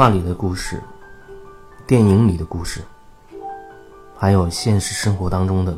[0.00, 0.82] 画里的故事，
[1.86, 2.82] 电影里的故事，
[4.16, 5.76] 还有现实生活当中的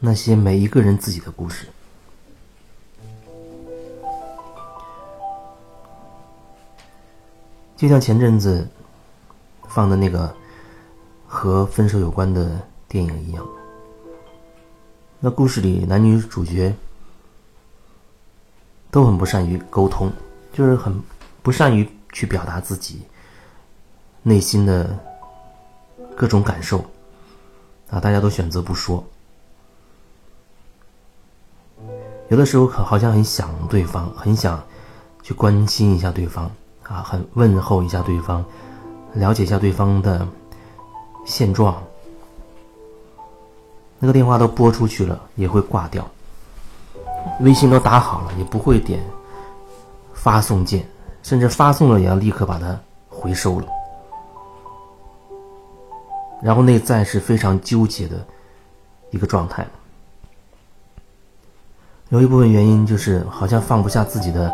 [0.00, 1.66] 那些每一个人自己的故事。
[7.76, 8.66] 就像前阵子
[9.64, 10.34] 放的那个
[11.26, 12.58] 和分手有关的
[12.88, 13.46] 电影一样，
[15.20, 16.74] 那故事里男女主角
[18.90, 20.10] 都很不善于沟通，
[20.54, 20.98] 就是很
[21.42, 23.02] 不善于去表达自己
[24.22, 24.98] 内心的
[26.16, 26.78] 各种感受
[27.90, 29.04] 啊，大家都选择不说。
[32.28, 34.62] 有的时候好像很想对方，很想
[35.22, 36.50] 去关心一下对方。
[36.82, 38.42] 啊，很问候一下对方，
[39.12, 40.26] 了解一下对方的
[41.26, 41.82] 现状。
[43.98, 46.02] 那个电话都拨出去了，也会挂掉；
[47.40, 49.04] 微信都打好了，也不会点
[50.14, 50.88] 发送键，
[51.28, 52.74] 甚至发送了也要立刻把它
[53.10, 53.66] 回收了。
[56.42, 58.16] 然后内在是非常纠结的
[59.10, 59.66] 一个状态。
[62.08, 64.50] 有一部分原因就是好像放不下自己的。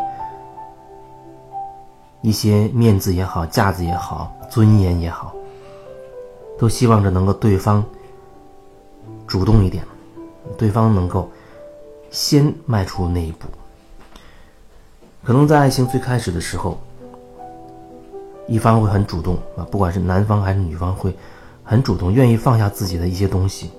[2.21, 5.33] 一些面子也好，架子也好，尊严也好，
[6.59, 7.81] 都希望着能够对方
[9.27, 9.85] 主动一点，
[10.57, 11.29] 对方能够
[12.11, 13.47] 先迈出那一步。
[15.25, 16.77] 可能在爱情最开始的时候，
[18.47, 21.11] 一方会很主动啊，不管是男方还是女方会
[21.63, 23.71] 很主动，愿意放下自己的一些东西，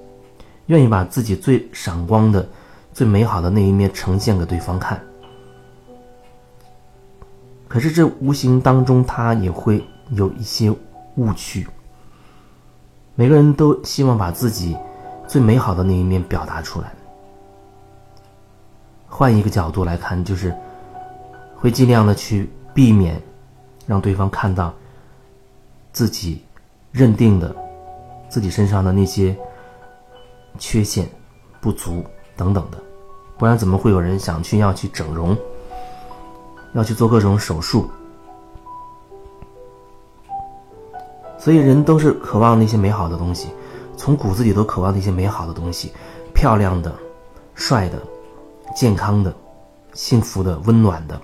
[0.66, 2.44] 愿意把自己最闪光的、
[2.92, 5.00] 最美好的那一面呈现给对方看。
[7.68, 10.74] 可是这无形当中，他也会有一些
[11.14, 11.64] 误区。
[13.14, 14.76] 每个人都希望把自己
[15.28, 16.92] 最美好的那一面表达出来。
[19.06, 20.52] 换一个角度来看，就是
[21.66, 23.20] 会尽量的去避免
[23.88, 24.72] 让对方看到
[25.92, 26.44] 自己
[26.92, 27.52] 认定的
[28.28, 29.36] 自己身上的那些
[30.60, 31.08] 缺陷、
[31.60, 32.04] 不足
[32.36, 32.78] 等等的，
[33.36, 35.36] 不然怎么会有人想去要去整容？
[36.72, 37.90] 要去做各种手术，
[41.36, 43.48] 所以人都是渴望那些美好的东西，
[43.96, 45.90] 从骨子里都渴望那些美好的东西，
[46.32, 46.94] 漂亮的、
[47.56, 48.00] 帅的、
[48.72, 49.34] 健康的、
[49.94, 51.20] 幸福的、温暖的。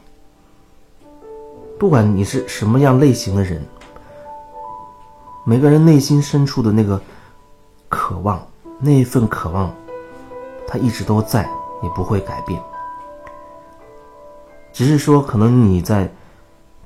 [1.79, 3.61] 不管你是什么样类型的人，
[5.45, 7.01] 每个人内心深处的那个
[7.89, 8.41] 渴望，
[8.79, 9.75] 那一份渴望，
[10.67, 11.43] 它一直都在，
[11.83, 12.61] 也不会改变。
[14.73, 16.09] 只是说，可能你在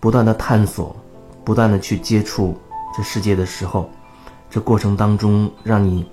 [0.00, 0.96] 不断的探索、
[1.44, 2.56] 不断的去接触
[2.96, 3.90] 这世界的时候，
[4.48, 6.10] 这过程当中让你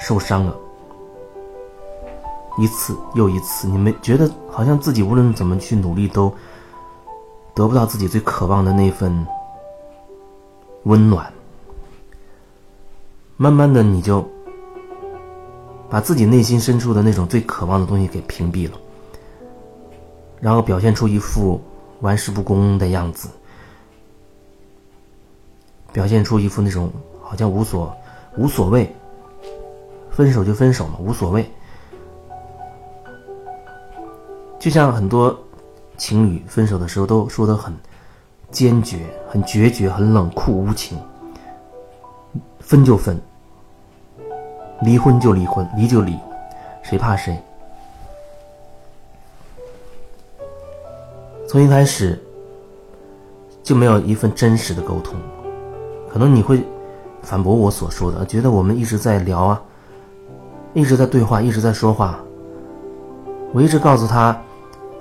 [0.00, 0.56] 受伤了，
[2.58, 6.34] 一次又一次，你们觉得好像自己无论怎么去努力，都
[7.54, 9.26] 得不到自己最渴望的那份
[10.84, 11.32] 温暖。
[13.36, 14.26] 慢慢的，你就
[15.88, 18.78] 把自己内心深处的那种最渴望的东西给屏蔽了。
[20.40, 21.60] 然后表现出一副
[22.00, 23.28] 玩世不恭的样子，
[25.92, 27.96] 表现出一副那种好像无所
[28.36, 28.94] 无所谓，
[30.10, 31.48] 分手就分手嘛，无所谓。
[34.58, 35.36] 就像很多
[35.96, 37.72] 情侣分手的时候都说的很
[38.50, 40.98] 坚决、很决绝、很冷酷无情，
[42.60, 43.20] 分就分，
[44.82, 46.18] 离婚就离婚，离就离，
[46.82, 47.40] 谁怕谁？
[51.48, 52.20] 从一开始
[53.62, 55.14] 就没有一份真实的沟通，
[56.10, 56.64] 可能你会
[57.22, 59.62] 反驳我所说的，觉得我们一直在聊啊，
[60.72, 62.18] 一直在对话，一直在说话。
[63.52, 64.36] 我一直告诉他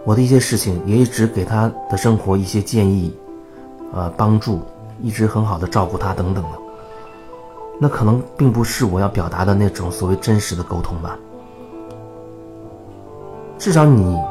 [0.05, 3.15] 我的一些事情，也一直给他的生活一些建议，
[3.93, 4.61] 呃，帮助，
[5.01, 6.49] 一直很好的照顾他等等的。
[7.79, 11.17] 那可能并不是我要表达的那种所谓真实的沟通吧？
[13.57, 14.21] 至少你。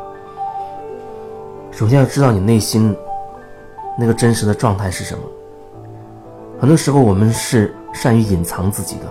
[1.70, 2.94] 首先要知道你内心
[3.98, 5.24] 那个真实的状态是什么。
[6.60, 9.06] 很多时候我们是善于隐藏自己的，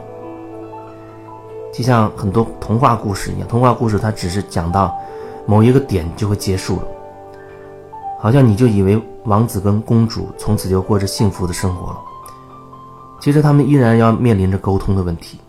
[1.73, 4.95] 就像很多童话故事一样，童话故事它只是讲到
[5.45, 6.87] 某一个点就会结束了，
[8.19, 11.99] 好像你就以为王子跟公主从此就过着幸福的生活了。
[13.19, 15.39] 其实他们依然要面临着沟通的问题，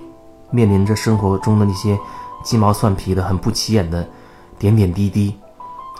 [0.50, 1.98] 面临着生活中的那些
[2.42, 4.06] 鸡毛蒜皮的、很不起眼的
[4.58, 5.34] 点点滴滴。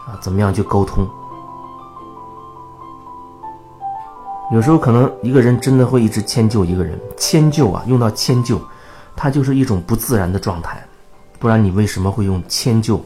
[0.07, 1.07] 啊，怎么样去沟通？
[4.53, 8.61] 有时候可能一个人真的会一直迁就一个人，迁就啊，用到迁就，
[9.15, 10.83] 它就是一种不自然的状态。
[11.39, 13.01] 不然你为什么会用迁就、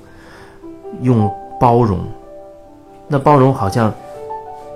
[1.03, 1.31] 用
[1.61, 1.99] 包容、
[3.09, 3.93] 那包容好像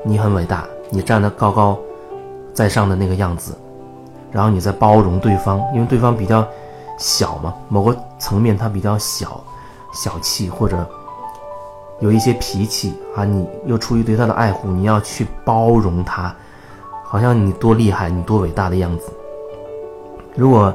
[0.05, 1.79] 你很伟大，你站得高高
[2.53, 3.57] 在上的那个样子，
[4.31, 6.47] 然后你在包容对方，因为对方比较
[6.99, 9.41] 小嘛，某个层面他比较小，
[9.93, 10.87] 小气或者
[12.01, 16.35] 有一些脾气啊，你又出于对他的爱护，你要去包容他，
[17.05, 19.13] 好像你多厉害，你多伟大的样子。
[20.35, 20.75] 如果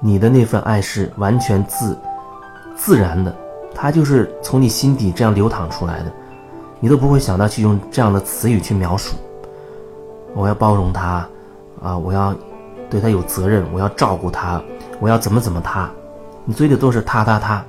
[0.00, 1.96] 你的那份爱是完全自
[2.76, 3.34] 自然的，
[3.80, 6.12] 它就是从你心底这样流淌出来的。
[6.80, 9.16] 你都不会想到去用这样的词语去描述。
[10.34, 11.28] 我要包容他，
[11.82, 12.34] 啊，我要
[12.90, 14.60] 对他有责任，我要照顾他，
[15.00, 15.88] 我要怎么怎么他。
[16.44, 17.64] 你嘴里都是他他他，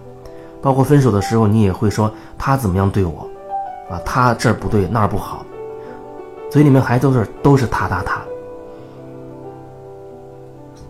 [0.61, 3.27] 包括分手的时候，你也会说他怎么样对我，
[3.89, 5.45] 啊，他这儿不对那儿不好，
[6.49, 8.21] 嘴里面还都是都是他他他。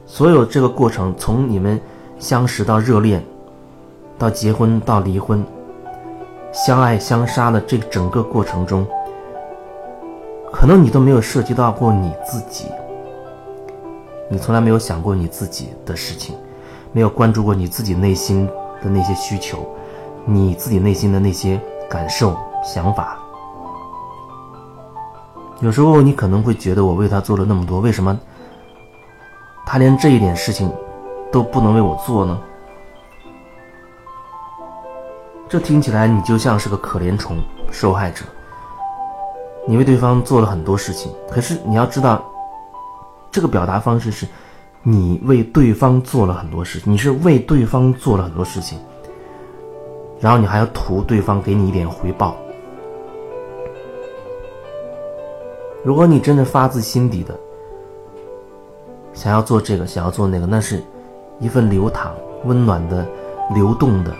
[0.05, 1.79] 所有这个过程，从你们
[2.17, 3.23] 相识到热恋，
[4.19, 5.43] 到结婚到离婚。
[6.51, 8.85] 相爱相杀的这整个过程中，
[10.51, 12.65] 可能你都没有涉及到过你自己，
[14.27, 16.35] 你从来没有想过你自己的事情，
[16.91, 18.47] 没有关注过你自己内心
[18.81, 19.59] 的那些需求，
[20.25, 23.15] 你自己内心的那些感受、想法。
[25.61, 28.19] 有时候你可能会觉得，我为他做了那么多，为什么
[29.67, 30.71] 他连这一点事情
[31.31, 32.39] 都不能为我做呢？
[35.49, 37.35] 这听起来你就像是个可怜虫
[37.71, 38.23] 受害者。
[39.67, 42.23] 你为对方做了很多事情，可是你要知道，
[43.31, 44.27] 这个表达方式是，
[44.83, 48.77] 你为对方做了很多事情，你是为对方做了很多事情，
[50.19, 52.35] 然后你还要图对方给你一点回报。
[55.83, 57.35] 如果你真的发自心底的
[59.13, 60.83] 想要做这个，想要做那个，那是
[61.39, 62.13] 一份流淌、
[62.45, 63.03] 温暖的、
[63.55, 64.13] 流动的。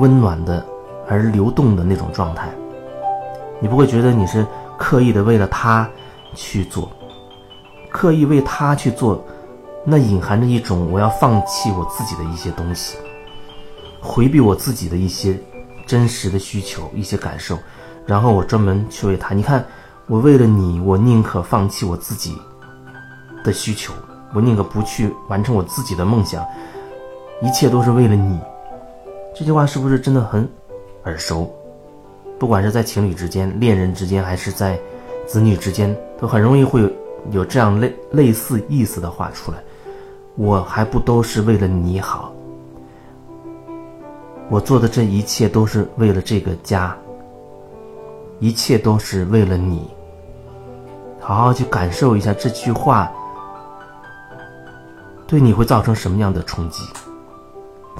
[0.00, 0.64] 温暖的，
[1.06, 2.48] 而流动的那种状态，
[3.60, 4.46] 你不会觉得你是
[4.78, 5.86] 刻意的为了他
[6.34, 6.90] 去做，
[7.90, 9.22] 刻意为他去做，
[9.84, 12.96] 那隐含着一种我要放弃我自己的一些东西，
[14.00, 15.38] 回避我自己的一些
[15.86, 17.58] 真实的需求、一些感受，
[18.06, 19.34] 然后我专门去为他。
[19.34, 19.62] 你看，
[20.06, 22.34] 我为了你，我宁可放弃我自己
[23.44, 23.92] 的需求，
[24.32, 26.42] 我宁可不去完成我自己的梦想，
[27.42, 28.40] 一切都是为了你。
[29.34, 30.48] 这句话是不是真的很
[31.04, 31.50] 耳熟？
[32.38, 34.78] 不管是在情侣之间、恋人之间，还是在
[35.26, 36.90] 子女之间，都很容易会有
[37.30, 39.58] 有这样类类似意思的话出来。
[40.36, 42.32] 我还不都是为了你好？
[44.48, 46.96] 我做的这一切都是为了这个家，
[48.40, 49.88] 一切都是为了你。
[51.20, 53.12] 好好去感受一下这句话
[55.26, 56.82] 对你会造成什么样的冲击。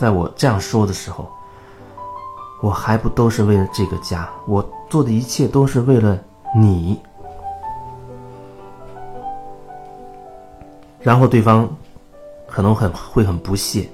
[0.00, 1.29] 在我这样说的时候，
[2.62, 4.26] 我还不都是为了这个家？
[4.47, 6.19] 我做的一切都是为了
[6.56, 6.99] 你。
[11.00, 11.69] 然后对方
[12.47, 13.91] 可能很会很不屑，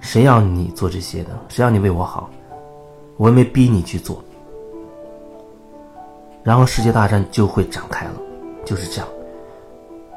[0.00, 1.30] 谁要你做这些的？
[1.50, 2.30] 谁要你为我好？
[3.18, 4.24] 我又没逼你去做。
[6.42, 8.14] 然后世界大战就会展开了，
[8.64, 9.06] 就是这样，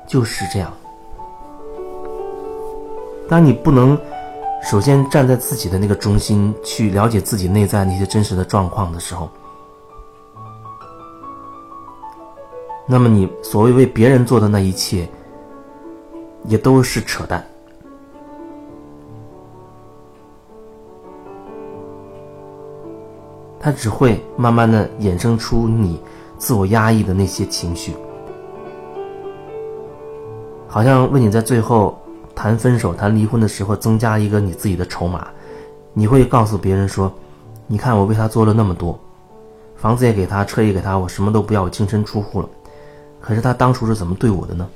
[0.07, 0.71] 就是这样。
[3.27, 3.99] 当你不能。
[4.63, 9.29] 首先，站在自己的那个中心去了解自己内在那些真实的状况的时候，
[12.85, 15.07] 那么你所谓为别人做的那一切，
[16.43, 17.45] 也都是扯淡。
[23.57, 26.01] 它只会慢慢的衍生出你
[26.37, 27.93] 自我压抑的那些情绪，
[30.67, 31.97] 好像为你在最后。
[32.37, 35.27] 谈分手、谈离婚的时候，增加一个你自己的筹码，
[35.91, 37.11] 你会告诉别人说
[37.65, 38.99] ：“你看我为他做了那么多，
[39.75, 42.47] 房子也给他，车也给他，我什么都不要，我净身出户了。
[43.19, 44.69] 可是他当初是怎么对我的呢？”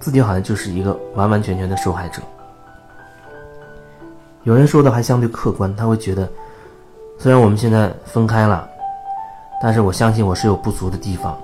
[0.00, 2.20] 自己好像就是一个完完全全的受害者。
[4.42, 6.28] 有人说的还相对客观，他会觉得，
[7.16, 8.68] 虽然我们现在分开了，
[9.62, 11.40] 但是我相信我是有不足的地方。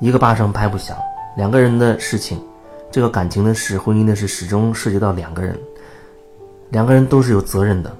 [0.00, 0.94] 一个巴掌拍不响。
[1.36, 2.40] 两个人的事情，
[2.90, 5.58] 这个感情的事、婚姻的事，始终涉及到两个人，
[6.70, 7.96] 两个人都是有责任的，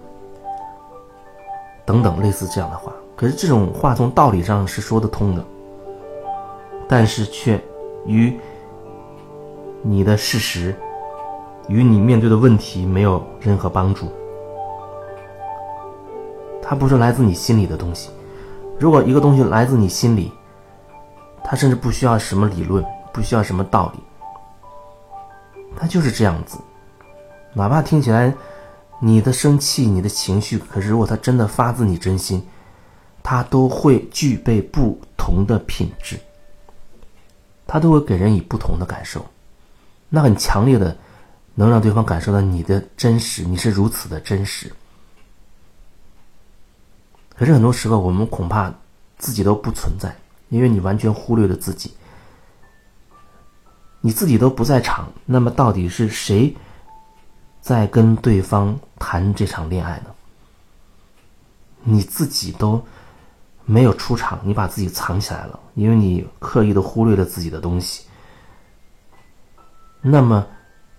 [1.87, 2.93] 等等类似这样的话。
[3.17, 5.45] 可是这种话从道理上是说得通的，
[6.89, 7.61] 但是却
[8.07, 8.37] 与
[9.83, 10.75] 你的事实、
[11.69, 14.09] 与你面对的问题没有任何帮助。
[16.63, 18.11] 它不是来自你心里的东西。
[18.79, 20.33] 如果一个东西来自你心里，
[21.45, 22.85] 它甚至不需要什么理论。
[23.13, 24.01] 不需要什么道理，
[25.77, 26.59] 他就是这样子，
[27.53, 28.33] 哪怕听起来
[29.01, 32.47] 你的生气、你的情绪，可是如果它真的发自你真心，
[33.23, 36.19] 它都会具备不同的品质，
[37.67, 39.25] 它都会给人以不同的感受，
[40.09, 40.97] 那很强烈的
[41.55, 44.73] 能让对方感受到你的真实，你是如此的真实。
[47.37, 48.73] 可是很多时候，我们恐怕
[49.17, 50.15] 自己都不存在，
[50.51, 51.93] 因为你完全忽略了自己，
[54.01, 56.57] 你自己都不在场，那么到底是谁
[57.61, 60.07] 在跟对方谈这场恋爱呢？
[61.83, 62.83] 你自己都
[63.65, 68.07] 没有出场，你把自己藏起来了，因为你刻意的忽略了自己的东西。
[70.01, 70.47] 那么，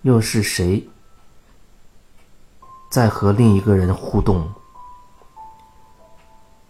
[0.03, 0.87] 又是谁
[2.91, 4.47] 在和另一个人互动？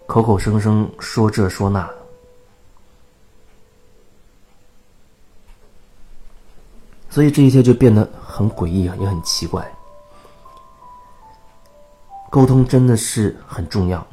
[0.08, 1.90] 口口声声说这说那，
[7.12, 9.70] 所以这一切就变得很诡异，也很奇怪。
[12.30, 14.04] 沟通真的是很重要，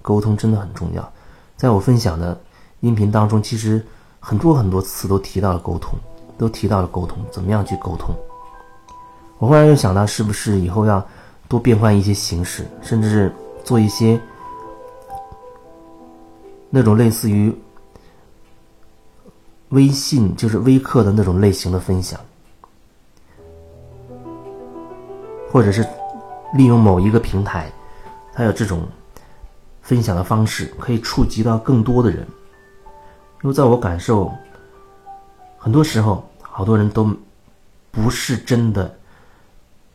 [0.00, 1.12] 沟通真的很重要。
[1.56, 2.40] 在我分享的
[2.80, 3.86] 音频当中，其实
[4.18, 5.98] 很多很多次都提到了沟通，
[6.38, 8.14] 都提到了沟通，怎么样去沟通？
[9.36, 11.06] 我忽然又想到，是不是以后要
[11.46, 14.18] 多变换一些形式，甚至是做一些。
[16.70, 17.54] 那种类似于
[19.70, 22.18] 微信，就是微课的那种类型的分享，
[25.50, 25.86] 或者是
[26.54, 27.70] 利用某一个平台，
[28.32, 28.86] 它有这种
[29.82, 32.26] 分享的方式，可以触及到更多的人。
[33.42, 34.32] 因为在我感受，
[35.58, 37.14] 很多时候，好多人都
[37.90, 38.92] 不是真的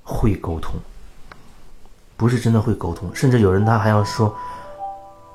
[0.04, 0.76] 会沟通，
[2.16, 4.36] 不是真的会沟通，甚至有人他还要说。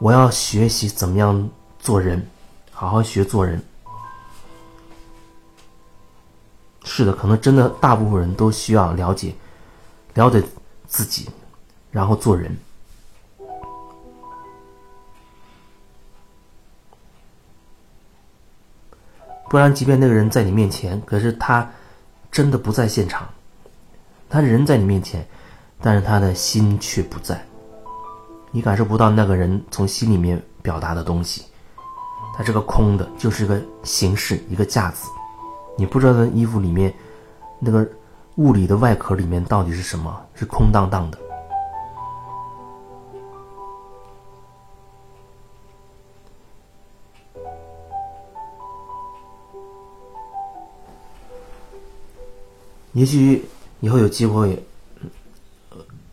[0.01, 2.25] 我要学习怎么样做人，
[2.71, 3.61] 好好学做人。
[6.99, 9.33] 是的，可能真的大部分人都需要了解，
[10.15, 10.43] 了解
[10.89, 11.29] 自己，
[11.93, 12.57] 然后做人。
[19.49, 21.71] 不然，即便那个人在你面前，可是他
[22.33, 23.29] 真的不在现场，
[24.29, 25.25] 他人在你面前，
[25.81, 27.41] 但是他的心却不在。
[28.51, 31.45] 你感受不到那个人从心里面表达的东西，
[32.37, 35.09] 他是个空的，就是个形式，一个架子。
[35.79, 36.93] 你不知道那衣服里面
[37.61, 37.89] 那个
[38.35, 41.19] 物理的外壳里面到底是什么，是空荡荡的。
[52.93, 54.61] 也许以后有机会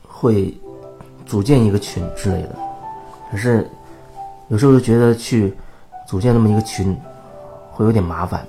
[0.07, 0.55] 会。
[1.25, 2.55] 组建一个群之类的，
[3.31, 3.67] 可是
[4.48, 5.51] 有时候就觉得去
[6.07, 6.95] 组建那么一个群
[7.72, 8.45] 会有点麻烦。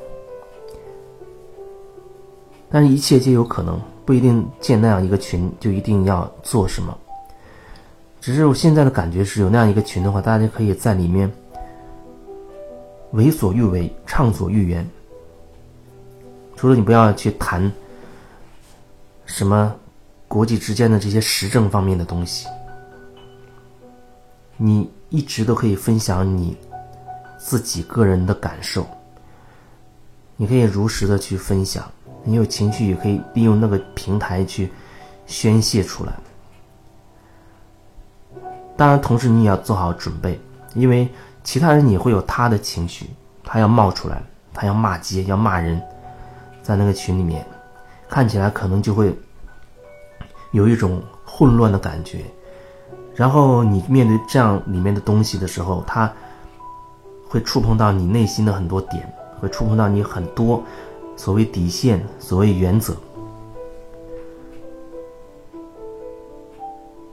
[2.70, 6.96] 但是，一切皆有可能，不一定建那样一个群就一定要做什么。
[8.20, 11.30] 只是我现在的感觉是有那样一个群的话，大家可以在里面
[13.12, 14.88] 为所欲为，畅所欲言。
[16.56, 17.70] 除了你不要去谈
[19.26, 19.74] 什么
[20.26, 22.46] 国际之间的这些时政方面的东西。
[24.56, 26.56] 你一直都可以分享你
[27.38, 28.86] 自己个人的感受，
[30.34, 31.84] 你可以如实的去分享，
[32.26, 34.70] 你有情绪也可以利用那个平台去
[35.26, 36.12] 宣泄出来。
[38.76, 40.38] 当然，同时你也要做好准备，
[40.74, 41.08] 因为
[41.42, 43.08] 其他人也会有他的情绪，
[43.42, 44.20] 他要冒出来，
[44.52, 45.80] 他要骂街，要骂人，
[46.62, 47.46] 在那个群里面，
[48.08, 49.16] 看起来可能就会
[50.50, 52.20] 有一种混乱的感觉。
[53.14, 56.12] 然后你面对这样里面的东西的时候，他
[57.30, 60.62] 会触碰到你内心的很多点，会触碰到你很多
[61.16, 62.94] 所谓底线、所谓原则，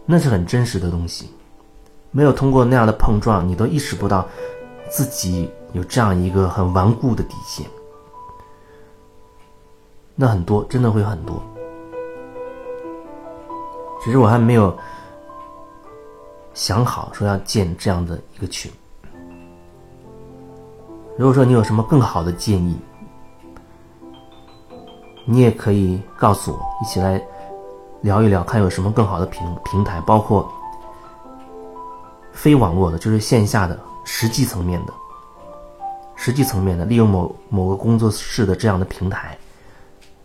[0.05, 1.29] 那是很真实的东西。
[2.11, 4.27] 没有通过那样的碰撞，你都意识不到
[4.89, 7.65] 自己有这样一个很顽固的底线。
[10.13, 11.41] 那很多，真的会很多。
[14.03, 14.77] 只是我还没有。
[16.55, 18.71] 想好说要建这样的一个群。
[21.17, 22.77] 如果说你有什么更好的建议，
[25.25, 27.21] 你也可以告诉我，一起来
[28.01, 30.51] 聊一聊，看有什么更好的平平台，包括
[32.31, 34.93] 非网络的，就是线下的实际层面的，
[36.15, 39.37] 实际层面的，利用某某个工作室的这样的平台，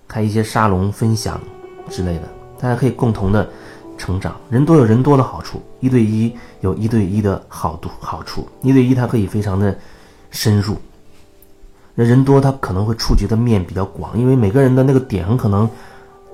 [0.07, 1.41] 开一些沙龙分享
[1.89, 2.29] 之类的，
[2.61, 3.49] 大家可以共同的。
[4.01, 9.77] 成长，人多有人多的好处，一对一有一对一的好度好处，一对一它可以非常的
[10.31, 10.77] 深入。
[12.01, 15.69] 那人多，他可能会触及的面比较广，因为每个人的那个点很可能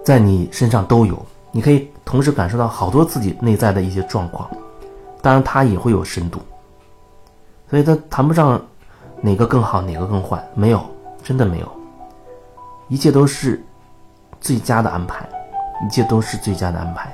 [0.05, 4.47] 在你身上都有，你可以同时感受到好多自己内在的一些状况，
[5.23, 6.39] 当然它也会有深度，
[7.71, 8.63] 所以它谈不上
[9.23, 10.85] 哪个更好，哪个更坏，没有，
[11.23, 11.73] 真的没有，
[12.89, 13.65] 一切都是
[14.43, 15.27] 最佳的安排，
[15.87, 17.11] 一切都是最佳的安排。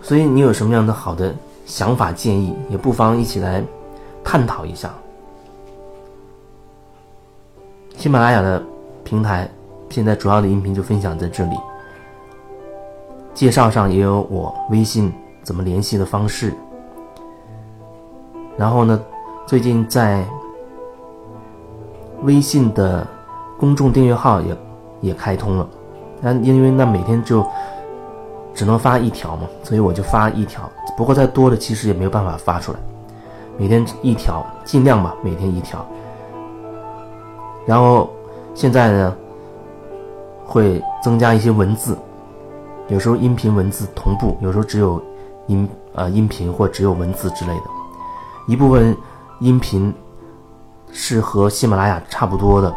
[0.00, 1.34] 所以你有什么样的好的
[1.68, 3.62] 想法建议，也不妨一起来
[4.24, 4.90] 探讨一下。
[7.94, 8.62] 喜马拉雅的
[9.04, 9.46] 平台
[9.90, 11.56] 现在主要的音频就分享在这里，
[13.34, 16.54] 介绍上也有我微信怎么联系的方式。
[18.56, 18.98] 然后呢，
[19.46, 20.26] 最近在
[22.22, 23.06] 微信的
[23.58, 24.56] 公众订阅号也
[25.02, 25.68] 也开通了，
[26.22, 27.46] 那因为那每天就。
[28.58, 30.68] 只能发一条嘛，所以我就发一条。
[30.96, 32.78] 不过再多的其实也没有办法发出来，
[33.56, 35.86] 每天一条，尽量吧，每天一条。
[37.64, 38.10] 然后
[38.56, 39.16] 现在呢，
[40.44, 41.96] 会增加一些文字，
[42.88, 45.00] 有时候音频文字同步，有时候只有
[45.46, 47.62] 音呃音频或只有文字之类的。
[48.48, 48.96] 一部分
[49.38, 49.94] 音频
[50.90, 52.74] 是和喜马拉雅差不多的，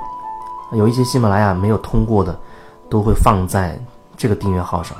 [0.74, 2.40] 有一些喜马拉雅没有通过的，
[2.88, 3.80] 都会放在
[4.16, 4.96] 这个订阅号上。